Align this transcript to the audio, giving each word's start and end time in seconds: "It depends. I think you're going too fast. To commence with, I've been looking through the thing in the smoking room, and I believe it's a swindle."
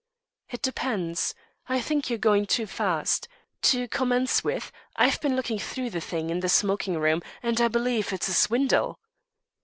"It 0.49 0.63
depends. 0.63 1.35
I 1.69 1.79
think 1.79 2.09
you're 2.09 2.17
going 2.17 2.47
too 2.47 2.65
fast. 2.65 3.27
To 3.61 3.87
commence 3.87 4.43
with, 4.43 4.71
I've 4.95 5.21
been 5.21 5.35
looking 5.35 5.59
through 5.59 5.91
the 5.91 6.01
thing 6.01 6.31
in 6.31 6.39
the 6.39 6.49
smoking 6.49 6.97
room, 6.97 7.21
and 7.43 7.61
I 7.61 7.67
believe 7.67 8.11
it's 8.11 8.27
a 8.27 8.33
swindle." 8.33 8.99